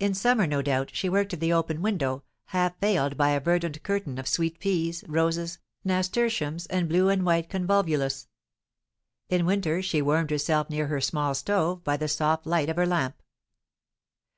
In 0.00 0.14
summer, 0.14 0.46
no 0.46 0.62
doubt, 0.62 0.88
she 0.94 1.10
worked 1.10 1.34
at 1.34 1.40
the 1.40 1.52
open 1.52 1.82
window, 1.82 2.22
half 2.46 2.80
veiled 2.80 3.18
by 3.18 3.32
a 3.32 3.38
verdant 3.40 3.82
curtain 3.82 4.16
of 4.18 4.26
sweet 4.26 4.58
peas, 4.58 5.04
roses, 5.06 5.58
nasturtiums, 5.84 6.64
and 6.68 6.88
blue 6.88 7.10
and 7.10 7.22
white 7.26 7.50
convolvulus. 7.50 8.28
In 9.28 9.44
winter 9.44 9.82
she 9.82 10.00
warmed 10.00 10.30
herself 10.30 10.70
near 10.70 10.86
her 10.86 11.02
small 11.02 11.34
stove, 11.34 11.84
by 11.84 11.98
the 11.98 12.08
soft 12.08 12.46
light 12.46 12.70
of 12.70 12.76
her 12.76 12.86
lamp. 12.86 13.20